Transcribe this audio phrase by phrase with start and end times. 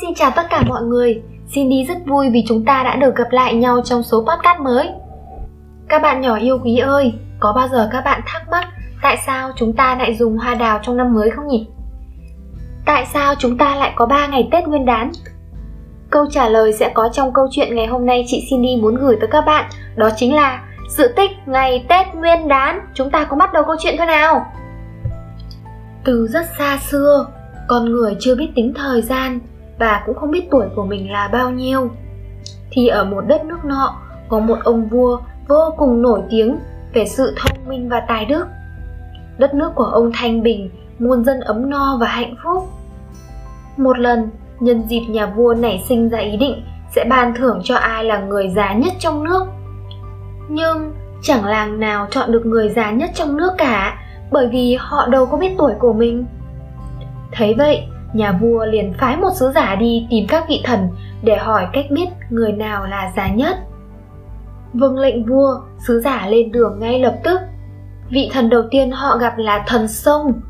[0.00, 1.22] Xin chào tất cả mọi người.
[1.52, 4.90] Cindy rất vui vì chúng ta đã được gặp lại nhau trong số podcast mới.
[5.88, 8.68] Các bạn nhỏ yêu quý ơi, có bao giờ các bạn thắc mắc
[9.02, 11.66] tại sao chúng ta lại dùng hoa đào trong năm mới không nhỉ?
[12.86, 15.10] Tại sao chúng ta lại có 3 ngày Tết Nguyên đán?
[16.10, 19.16] Câu trả lời sẽ có trong câu chuyện ngày hôm nay chị Cindy muốn gửi
[19.20, 22.80] tới các bạn, đó chính là sự tích ngày Tết Nguyên đán.
[22.94, 24.46] Chúng ta cùng bắt đầu câu chuyện thôi nào.
[26.04, 27.26] Từ rất xa xưa,
[27.68, 29.40] con người chưa biết tính thời gian
[29.78, 31.90] và cũng không biết tuổi của mình là bao nhiêu.
[32.70, 33.94] Thì ở một đất nước nọ
[34.28, 36.58] có một ông vua vô cùng nổi tiếng
[36.92, 38.46] về sự thông minh và tài đức.
[39.38, 42.68] Đất nước của ông thanh bình muôn dân ấm no và hạnh phúc.
[43.76, 46.64] Một lần nhân dịp nhà vua nảy sinh ra ý định
[46.94, 49.46] sẽ ban thưởng cho ai là người già nhất trong nước.
[50.48, 53.98] Nhưng chẳng làng nào chọn được người già nhất trong nước cả
[54.30, 56.26] bởi vì họ đâu có biết tuổi của mình.
[57.32, 60.88] Thấy vậy, nhà vua liền phái một sứ giả đi tìm các vị thần
[61.22, 63.56] để hỏi cách biết người nào là già nhất.
[64.72, 67.40] Vâng lệnh vua, sứ giả lên đường ngay lập tức.
[68.10, 70.40] Vị thần đầu tiên họ gặp là thần sông.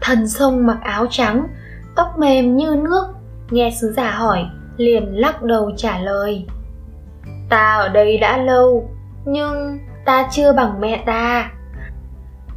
[0.00, 1.46] Thần sông mặc áo trắng,
[1.96, 3.06] tóc mềm như nước,
[3.50, 4.44] nghe sứ giả hỏi,
[4.76, 6.46] liền lắc đầu trả lời.
[7.48, 8.90] Ta ở đây đã lâu,
[9.24, 11.50] nhưng ta chưa bằng mẹ ta.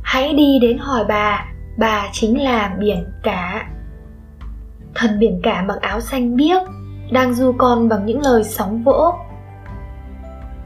[0.02, 1.46] Hãy đi đến hỏi bà
[1.78, 3.68] bà chính là biển cả
[4.98, 6.62] thần biển cả mặc áo xanh biếc,
[7.12, 9.14] đang du con bằng những lời sóng vỗ.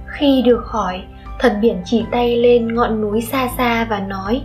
[0.08, 1.04] Khi được hỏi,
[1.40, 4.42] thần biển chỉ tay lên ngọn núi xa xa và nói,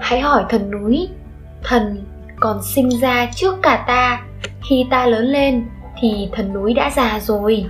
[0.00, 1.08] hãy hỏi thần núi,
[1.64, 2.04] thần
[2.40, 4.22] còn sinh ra trước cả ta.
[4.68, 5.64] Khi ta lớn lên
[6.00, 7.66] thì thần núi đã già rồi.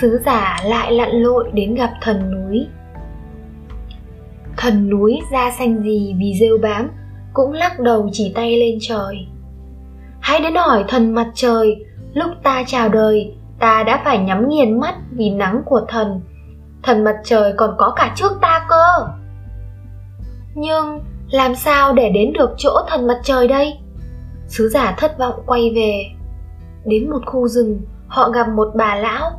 [0.00, 2.66] Sứ giả lại lặn lội đến gặp thần núi.
[4.56, 6.90] Thần núi da xanh gì vì rêu bám,
[7.32, 9.26] cũng lắc đầu chỉ tay lên trời
[10.26, 11.84] hãy đến hỏi thần mặt trời.
[12.14, 16.20] Lúc ta chào đời, ta đã phải nhắm nghiền mắt vì nắng của thần.
[16.82, 19.08] Thần mặt trời còn có cả trước ta cơ.
[20.54, 21.00] Nhưng
[21.30, 23.78] làm sao để đến được chỗ thần mặt trời đây?
[24.46, 26.04] Sứ giả thất vọng quay về.
[26.84, 29.30] Đến một khu rừng, họ gặp một bà lão.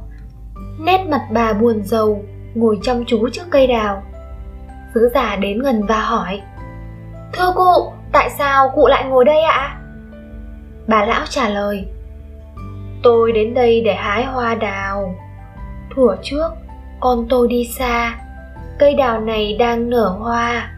[0.80, 2.22] Nét mặt bà buồn rầu,
[2.56, 4.04] ngồi chăm chú trước cây đào.
[4.94, 6.42] Sứ giả đến gần và hỏi,
[7.34, 9.78] thưa cụ, tại sao cụ lại ngồi đây ạ?
[10.88, 11.86] Bà lão trả lời,
[13.03, 15.16] tôi đến đây để hái hoa đào.
[15.96, 16.52] Thuở trước,
[17.00, 18.18] con tôi đi xa,
[18.80, 20.72] cây đào này đang nở hoa.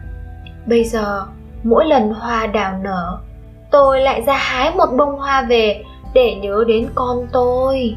[0.66, 1.26] Bây giờ,
[1.62, 3.18] mỗi lần hoa đào nở,
[3.70, 5.82] tôi lại ra hái một bông hoa về
[6.14, 7.96] để nhớ đến con tôi.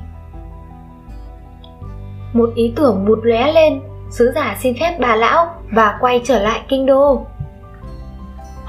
[2.34, 3.81] Một ý tưởng bụt lóe lên,
[4.12, 7.25] sứ giả xin phép bà lão và quay trở lại kinh đô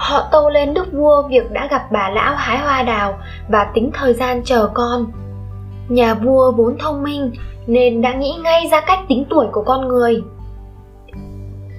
[0.04, 3.90] họ tâu lên đức vua việc đã gặp bà lão hái hoa đào và tính
[3.94, 5.06] thời gian chờ con.
[5.88, 7.32] Nhà vua vốn thông minh
[7.66, 10.22] nên đã nghĩ ngay ra cách tính tuổi của con người.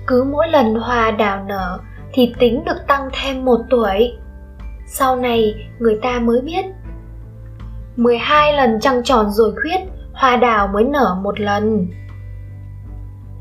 [0.08, 1.80] Cứ mỗi lần hoa đào nở
[2.14, 4.12] thì tính được tăng thêm một tuổi.
[4.88, 6.66] Sau này, người ta mới biết.
[7.96, 9.80] 12 lần trăng tròn rồi khuyết,
[10.14, 11.88] hoa đào mới nở một lần.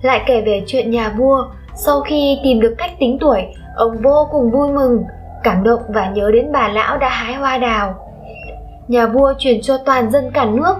[0.03, 3.47] Lại kể về chuyện nhà vua sau khi tìm được cách tính tuổi,
[3.77, 5.05] ông vô cùng vui mừng,
[5.43, 7.95] cảm động và nhớ đến bà lão đã hái hoa đào.
[8.89, 10.75] Nhà vua truyền cho toàn dân cả nước,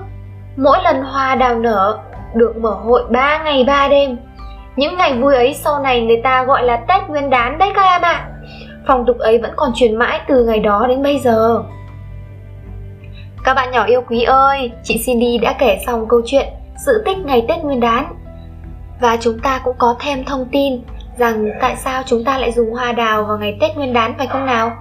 [0.57, 1.99] mỗi lần hoa đào nở
[2.35, 4.17] được mở hội ba ngày ba đêm.
[4.77, 7.83] Những ngày vui ấy sau này người ta gọi là tết nguyên đán đấy các
[7.83, 8.13] em ạ.
[8.13, 8.29] À.
[8.87, 11.63] phong tục ấy vẫn còn truyền mãi từ ngày đó đến bây giờ.
[13.45, 16.47] Các bạn nhỏ yêu quý ơi, chị cindy đã kể xong câu chuyện
[16.87, 18.24] sự tích ngày tết nguyên đán
[19.01, 20.81] và chúng ta cũng có thêm thông tin
[21.19, 24.27] rằng tại sao chúng ta lại dùng hoa đào vào ngày Tết Nguyên đán, phải
[24.27, 24.77] không nào?